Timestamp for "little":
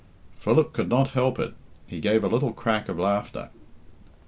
2.27-2.53